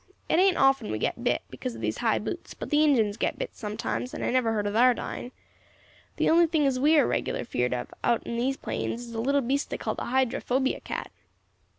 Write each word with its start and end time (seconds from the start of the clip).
It 0.27 0.39
ain't 0.39 0.57
often 0.57 0.89
we 0.89 0.97
get 0.97 1.23
bit, 1.23 1.43
because 1.51 1.75
of 1.75 1.81
these 1.81 1.99
high 1.99 2.17
boots; 2.17 2.55
but 2.55 2.71
the 2.71 2.83
Injins 2.83 3.17
get 3.17 3.37
bit 3.37 3.53
sometimes, 3.55 4.15
and 4.15 4.25
I 4.25 4.31
never 4.31 4.51
heard 4.51 4.65
of 4.65 4.73
thar 4.73 4.95
dying. 4.95 5.31
The 6.15 6.27
only 6.27 6.47
thing 6.47 6.65
as 6.65 6.79
we 6.79 6.97
are 6.97 7.05
regular 7.05 7.45
feered 7.45 7.75
of 7.75 7.93
out 8.03 8.25
in 8.25 8.35
these 8.35 8.57
plains 8.57 9.05
is 9.05 9.13
a 9.13 9.21
little 9.21 9.41
beast 9.41 9.69
they 9.69 9.77
call 9.77 9.93
the 9.93 10.05
hydrophobia 10.05 10.79
cat." 10.79 11.11